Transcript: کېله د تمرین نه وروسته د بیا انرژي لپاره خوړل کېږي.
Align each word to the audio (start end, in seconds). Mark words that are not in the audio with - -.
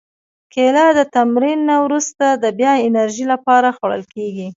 کېله 0.53 0.85
د 0.97 0.99
تمرین 1.15 1.59
نه 1.69 1.75
وروسته 1.85 2.25
د 2.43 2.45
بیا 2.59 2.73
انرژي 2.87 3.25
لپاره 3.33 3.75
خوړل 3.77 4.03
کېږي. 4.13 4.47